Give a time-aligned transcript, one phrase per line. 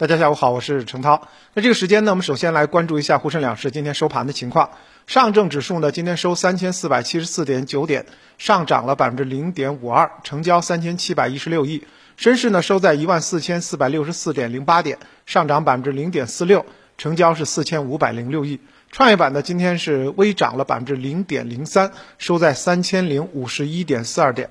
[0.00, 1.28] 大家下午好，我是程涛。
[1.52, 4.70] 那这个时间呢，我们首先来关注一下沪深两市今天收盘的情况。
[5.06, 8.06] 上证指数呢，今天收三千四百七十四点九点，
[8.38, 11.84] 上涨了百分之零点五二，成交三千七百一十六亿。
[12.16, 16.64] 深市呢，收在一万四千四百六十四点零八点，上涨百分之零点四六，
[16.96, 18.58] 成交是四千五百零六亿。
[18.90, 24.48] 创业板呢，今天是微涨了百分之零点零三，收在三千零五十一点四二点。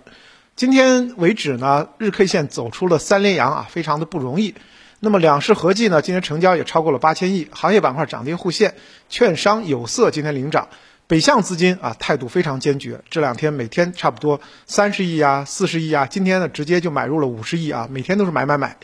[0.56, 4.54] 今天为止呢，日 K 线走出了三连阳啊，非常的不容易。
[5.00, 8.76] 那么两市合计呢，今天成交也超过了八千亿，行业板块涨跌互现，
[9.08, 10.68] 券商有色今天领涨，
[11.08, 18.78] 北向资金啊态度非常坚决，这两天每天差不多三十亿啊、四十亿啊，今天呢直接就买入了五十亿啊，每天都是买买买。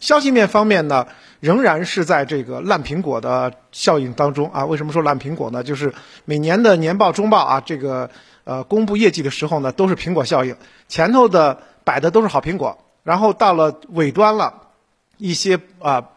[0.00, 1.06] 消息面方面呢，
[1.40, 4.64] 仍然是在这个烂苹果的效应当中啊。
[4.64, 5.62] 为什么说烂苹果呢？
[5.62, 5.92] 就是
[6.24, 8.10] 每年的年报、中报啊，这个
[8.44, 10.56] 呃公布业绩的时候呢，都是苹果效应，
[10.88, 14.69] 前头的摆的都是好苹果，然后到了尾端了，
[15.20, 16.08] 一些啊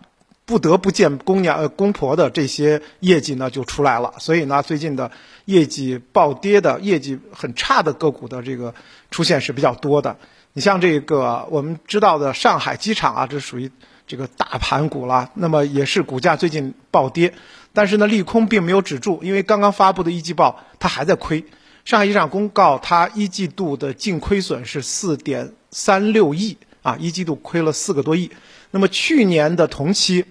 [0.45, 4.13] 不得不见公娘呃公婆的这些业绩呢就出来了。
[4.17, 5.11] 所以呢，最近的
[5.45, 8.73] 业绩暴跌的、业绩很差的个股的这个
[9.11, 10.17] 出现是比较多的。
[10.53, 13.71] 你像这个我们知道的上海机场啊，这属于
[14.05, 15.31] 这个大盘股了。
[15.33, 17.33] 那么也是股价最近暴跌，
[17.73, 21.45] 但是呢，利空并没有止住，因为刚刚发布的一季报它还在亏。
[21.85, 28.29] 上海机场公告，它一季度的净亏损是四点三六亿啊，一季度亏了四个多亿。
[28.73, 30.25] 那么去年的同期，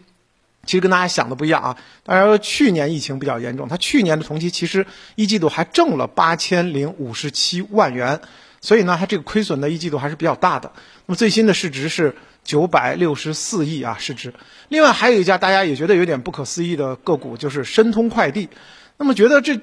[0.67, 1.77] 其实跟大家想的不一样啊。
[2.03, 4.85] 大家说去年疫情比较严重，它去年的同期其实
[5.15, 8.21] 一季度还挣了八千零五十七万元。
[8.61, 10.73] 所以呢，它这个亏损的一季度还是比较大的。
[11.07, 14.35] 那么最新的市值是九百六十四亿啊，市值。
[14.69, 18.49] 另外还有一家大家也觉得有点不可思议的个股，就是申通快递。
[18.99, 19.59] 那么觉得这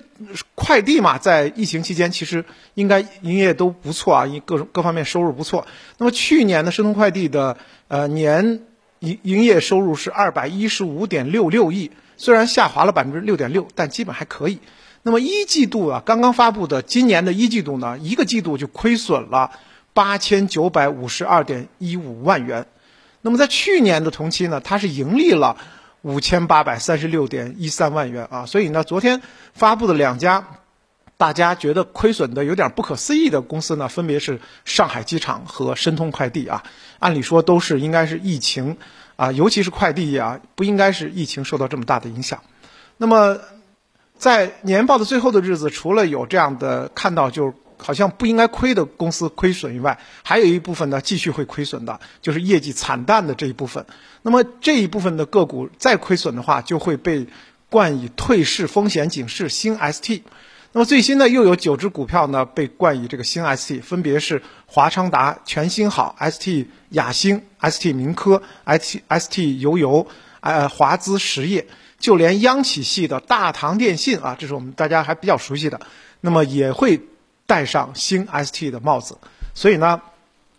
[0.54, 2.44] 快递嘛，在疫情期间其实
[2.74, 5.66] 应该营业都不错啊，各各方面收入不错。
[5.98, 7.56] 那么去年的申通快递的
[7.88, 8.64] 呃年
[9.00, 14.60] 营营业收入是二百一十五点六六亿，虽然下滑了百分之六点六，但基本还可以。
[15.04, 19.52] 那么一季度啊，刚刚发布的今年的一季度呢，一个季度就亏损了
[19.94, 22.68] 八千九百五十二点一五万元。
[23.22, 25.58] 那么在去年的同期呢，它是盈利了
[26.02, 28.46] 五千八百三十六点一三万元啊。
[28.46, 29.22] 所以呢，昨天
[29.54, 30.46] 发布的两家
[31.20, 36.64] 大家觉得亏损的有点不可思议的公司呢，分别是上海机场和申通快递啊。
[37.00, 38.78] 按理说都是应该是疫情
[39.18, 42.42] 啊，尤其是快递啊，不应该是疫情受到这么大的影响。
[42.98, 43.38] 那么。
[44.18, 53.86] 在年报的最后的日子，除了有这样的看到就好像不应该亏的公司亏损以外，还有一部分呢继续会亏损的，就是业绩惨淡的这一部分。
[54.22, 57.28] 那么这一部分的个股再亏损的话，就会被
[57.70, 60.24] 冠以退市风险警示新 ST。
[60.72, 70.08] 那么最新呢，又有九只股票呢被冠以这个新 ST，分别是华昌达、全新好、ST 雅兴、ST 明科、ST ST 油油、
[70.42, 71.68] 呃华资实业。
[71.98, 75.82] 就连央企系的大唐电信啊，这是我们大家还比较熟悉的，
[76.22, 77.02] 那么也会
[77.46, 79.18] 戴上新 ST 的帽子。
[79.54, 80.02] 所以呢，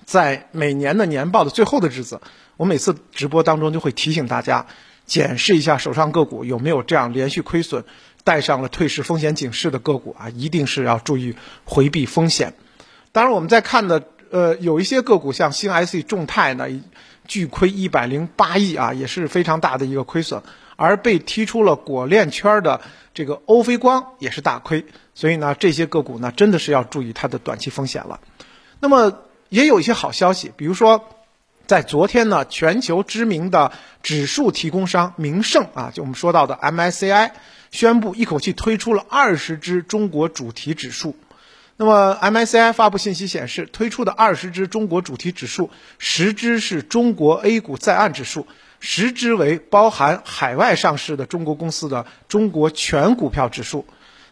[0.05, 2.21] 在每年的年报的最后的日子，
[2.59, 4.67] 我每次直播当中就会提醒大家，
[5.07, 7.85] 检视一下手上个股有没有这样连续亏损、
[8.25, 12.55] 带上了退市风险警示的个股啊，一定是要注意回避风险。
[13.13, 16.67] 当然，我们在看的呃，有一些个股像新 ST 众泰呢，
[17.27, 20.43] 巨亏一百零八亿啊，也是非常大的一个亏损。
[20.77, 22.81] 而被踢出了果链圈的
[23.13, 28.19] 这个欧菲光也是大亏，所以呢，这些个股呢真的是要注意它的短期风险了。
[28.81, 29.19] 那么
[29.51, 31.05] 也有一些好消息，比如说，
[31.67, 37.33] 在昨天呢，全球知名的指数提供商明晟啊，就我们说到的 MSCI
[37.71, 41.17] 宣布一口气推出了二十只中国主题指数。
[41.77, 48.47] 那么 MSCI 发布信息显示，推出的二十只中国主题指数，十只是中国 A 股在岸指数。
[48.83, 53.85] 十只为包含海外上市的中国公司的中国全股票指数，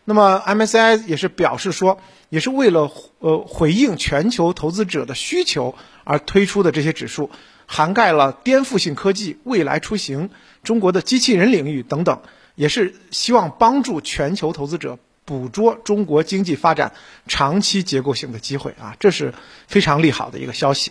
[0.06, 2.00] 那么 MSCI 也是表示说，
[2.31, 5.75] 也是为了呃回应全球投资者的需求
[6.05, 7.31] 而推出的这些指数，
[7.66, 10.31] 涵盖了颠覆性科技、未来出行、
[10.62, 12.23] 中国的机器人领域等等，
[12.58, 16.93] 也是希望帮助全球投资者捕捉中国经济发展
[17.28, 19.32] 长期结构性的机会啊，这是
[19.69, 20.90] 非常利好的一个消息。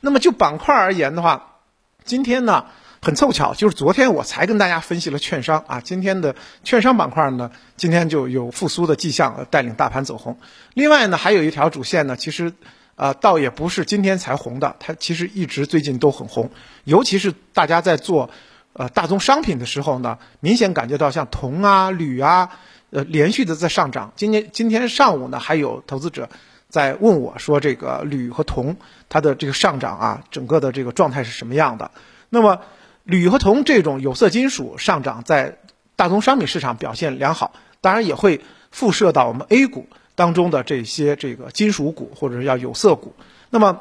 [0.00, 1.60] 那么就板块而言的话，
[2.04, 2.66] 今天呢？
[3.00, 10.38] 很凑巧，就是昨天我才跟大家分析了券商啊，今天的券商板块呢，今天就有复苏的迹象，带领大盘走红。
[10.72, 12.54] 另外呢，还有一条主线呢，其实，
[12.96, 16.50] 呃，倒也不是今天才红的，它其实一直最近都很红。
[16.84, 18.30] 尤其是大家在做
[18.74, 22.50] 呃大宗商品的时候呢，明显感觉到像铜啊、铝啊，
[22.90, 24.12] 呃，连续的在上涨。
[24.14, 26.28] 今天今天上午呢，还有投资者
[26.68, 28.76] 在问我说，这个铝和铜
[29.08, 31.90] 它的这个上涨啊，整个的这个状态是什么样的？
[32.28, 32.60] 那么。
[33.06, 35.58] 铝和铜这种有色金属上涨，在
[35.94, 38.40] 大宗商品市场表现良好，当然也会
[38.70, 43.14] 辐射到我们 A 股当中的这些这个金属股或者叫有色股。
[43.50, 43.78] 那么，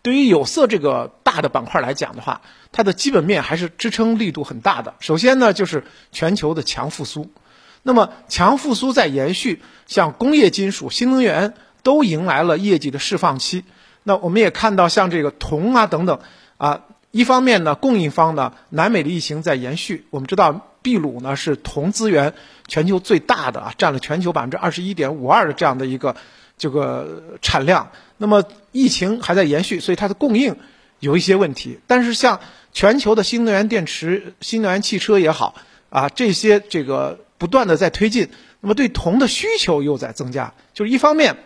[0.00, 4.94] 对于有色这个大的板块来讲的话，它的基本面还是支撑力度很大的。
[5.00, 5.82] 首先呢，就是
[6.12, 7.32] 全球的强复苏。
[7.82, 13.64] 那么强复苏在延续，像工业金属、新能源都迎来了业绩的释放期。
[14.04, 16.20] 那我们也看到，像这个铜啊等等
[16.56, 16.82] 啊。
[17.10, 20.06] 一方面呢，供应方呢，南美的疫情在延续。
[20.10, 22.34] 我们知道，秘鲁呢是铜资源
[22.66, 26.16] 全球最大的啊，占了全球百分之二十一点五二的这样的一个
[26.58, 27.90] 这个产量。
[28.16, 28.42] 那么
[28.72, 30.56] 疫情还在延续，所以它的供应
[31.00, 31.78] 有一些问题。
[31.86, 32.40] 但是像
[32.72, 35.54] 全球的新能源电池、新能源汽车也好
[35.90, 38.30] 啊，这些这个不断的在推进，
[38.60, 40.54] 那么对铜的需求又在增加。
[40.72, 41.36] 就是一方面，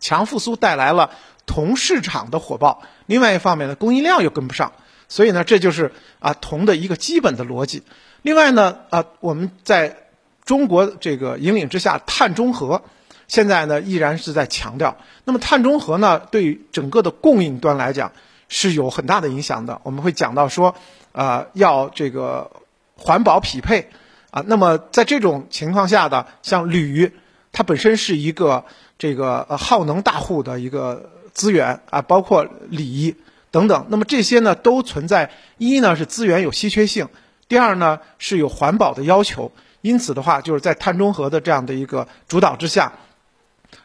[0.00, 1.10] 强复苏带来了
[1.46, 4.72] 铜市场的火爆；另外一方面呢，供应量又跟不上。
[5.06, 7.82] 所以呢，这就是啊铜的一个基本的逻辑。
[8.22, 10.08] 另外呢，啊我们在
[10.44, 12.82] 中国这个引领之下，碳中和
[13.28, 14.96] 现在呢依然是在强调。
[15.24, 18.12] 那么碳中和呢，对于整个的供应端来讲
[18.48, 19.80] 是有很大的影响的。
[19.82, 20.74] 我们会讲到说，
[21.12, 22.50] 呃要这个
[22.96, 23.90] 环保匹配
[24.30, 24.42] 啊。
[24.46, 27.12] 那么在这种情况下的，像铝，
[27.52, 28.64] 它本身是一个
[28.98, 33.16] 这个耗能大户的一个资源啊，包括锂。
[33.50, 37.06] 等等，那么这些呢都存在一呢是资源有稀缺性，
[37.46, 42.94] 第二呢是有环保的要求，因此的话就是在碳中和的这样的一个主导之下，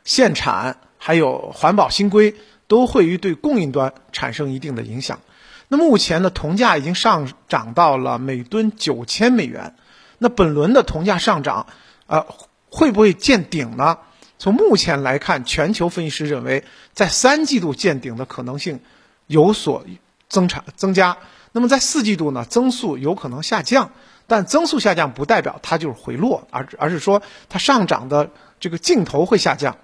[0.04, 2.34] 限产还有环保新规
[2.69, 5.19] 都会于对供应端产生一定的影响。
[5.68, 9.75] 那目前呢铜价已经上涨到了每吨九千美元，
[10.18, 11.68] 那本轮的铜价上涨
[12.07, 12.25] 啊
[12.69, 13.98] 会不会见顶呢？
[14.38, 16.63] 从目前来看，全球分析师认为
[16.94, 18.80] 在三季度见顶的可能性。
[19.27, 19.86] 有所
[20.27, 21.18] 增产增加，
[21.51, 23.92] 那么在四季度呢，增速有可能下降，
[24.25, 29.77] 但增速下降不代表它就是回落，而而是说它上涨的这个劲头会下降。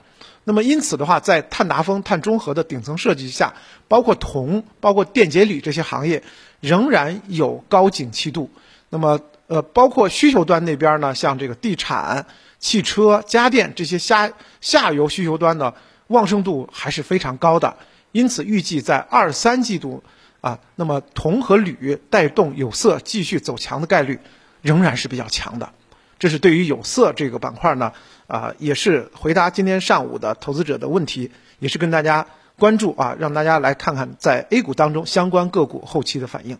[0.47, 3.55] 那么因此的话，在碳达峰、碳中和的顶层设计下，
[3.87, 6.23] 包括铜、包括电解铝这些行业
[6.61, 8.49] 仍然有高景气度。
[8.89, 12.27] 那么呃，包括需求端那边呢，像这个地产、
[12.59, 14.31] 汽车、家电这些下
[14.61, 15.73] 下游需求端的
[16.07, 17.75] 旺盛度还是非常高的。
[18.11, 20.03] 因此，预计在二三季度，
[20.41, 24.19] 啊，那么铜和铝带动有色继续走强的概率
[24.61, 25.73] 仍然是比较强的。
[26.17, 27.91] 这是对于有色这个板块呢，
[28.27, 32.25] 啊，也是回答今天上午的投资者的问题，也是跟大家
[32.57, 36.57] 关注啊，让大家来看看在 A 股当中相关个股后期的反应。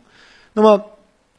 [0.54, 0.86] 那么，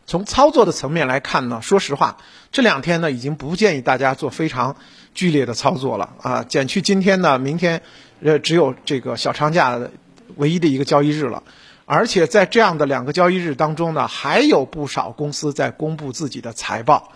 [0.06, 2.16] 从操作的层面来看呢，说实话，
[2.52, 4.76] 这两天呢已经不建议大家做非常
[5.14, 7.82] 剧烈的操作了啊，减去今天呢，明天
[8.22, 9.80] 呃只有这个小长假。
[10.34, 11.44] 唯一的一个交易日了，
[11.86, 17.12] 而且在这样的两个交易日当中呢，还有不少公司在公布自己的财报。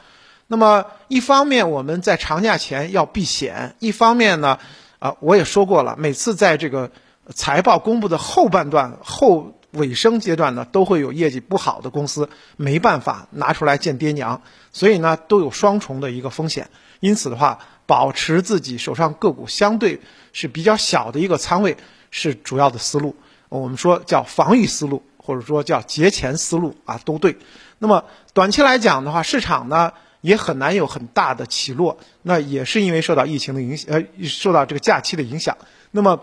[0.53, 4.59] 那么，一方面我们在长假前要避险，一方面呢，
[4.99, 6.91] 啊，我也说过了，每次在这个
[7.33, 14.43] 财报公布的后半段、后尾声阶段呢，都会有业绩不好的公司没办法拿出来见爹娘，
[14.73, 16.69] 所以呢，都有双重的一个风险。
[16.99, 20.01] 因此的话，保持自己手上个股相对
[20.33, 21.77] 是比较小的一个仓位。
[22.13, 23.15] 是主要的思路，
[23.49, 27.39] 我们说叫防御思路，或者说叫节前思路啊，都对。
[27.79, 28.05] 那么
[28.35, 35.57] 短期来讲的话，市场呢也很难有很大的起落，那也是因为受到疫情的影响，呃，受到这个假期的影响。
[35.91, 36.21] 那么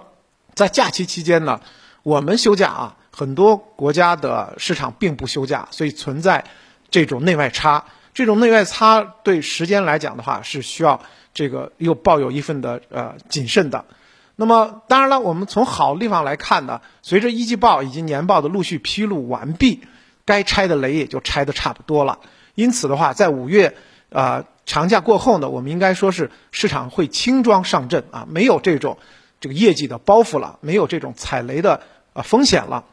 [0.53, 1.59] 在假期期间呢，
[2.03, 6.43] 我们休假啊，很多国家的市场并不休假，所以存在
[6.89, 7.85] 这种内外差。
[8.13, 10.99] 这种内外差对时间来讲的话，是需要
[11.35, 13.85] 这个又抱有一份的呃谨慎的。
[14.35, 19.81] 那么当然了，我们从好地方来看呢，随着一季报以及年报的陆续披露完毕，
[20.25, 22.19] 该拆的雷也就拆的差不多了。
[22.57, 23.75] 因此的话，在五月
[24.11, 28.97] 啊长假过后呢，我们应该说是市场会轻装上阵啊，没有这种
[29.39, 31.81] 这个业绩的包袱了，没有这种踩雷的
[32.13, 32.85] 啊风险了。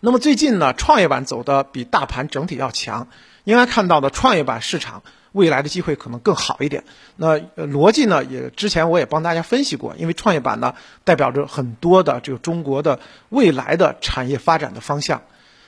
[0.00, 3.08] 那么最近呢，创业板走的比大盘整体要强，
[3.44, 5.02] 应该看到的创业板市场。
[5.32, 6.84] 未来的机会可能更好一点。
[7.16, 8.24] 那逻辑呢？
[8.24, 15.22] 也之前我也帮大家分析过，因为创业板呢代表着很多的这个中国的未来的产业发展的方向。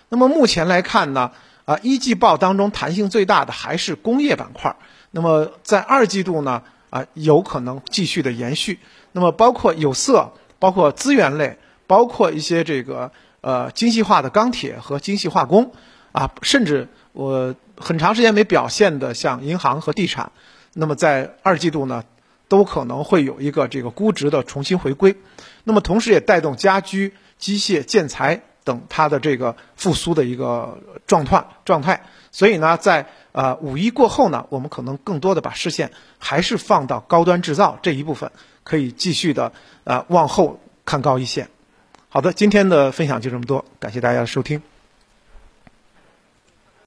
[0.08, 1.32] 那么目前来看呢，
[1.64, 4.76] 啊一季报当中弹性最大的还是工业板块。
[5.10, 8.78] 那么在二季度呢，啊有可能继续的延续。
[9.12, 15.72] 那么包括有色、包括资源类、包括一些这个呃精细化的钢铁和精细化工，
[16.12, 17.54] 啊甚至我。
[17.82, 20.32] 很长时间没表现的，像银行和地产，
[20.74, 22.04] 那么在二季度呢，
[22.46, 25.16] 都可能会有一个这个估值的重新回归。
[25.64, 28.42] 那么同时也带动家居、机械、建材。
[28.70, 32.00] 等它的这个复苏的一个状态状态。
[32.30, 38.30] 所以呢，在呃五一过后呢，我们可能更多的把视线还是放到高端制造这一部分，
[38.62, 41.48] 可以继续的呃往后看高一线。
[42.08, 44.62] 好的，今天的分享就这么多，感谢大家的收听。